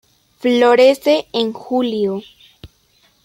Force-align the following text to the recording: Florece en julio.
Florece 0.39 1.27
en 1.31 1.53
julio. 1.53 2.23